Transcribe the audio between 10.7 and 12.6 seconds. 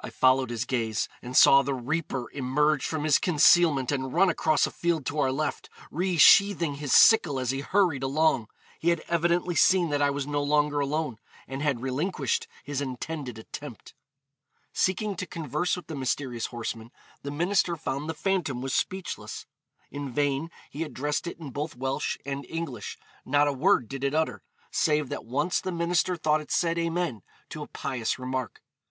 alone, and had relinquished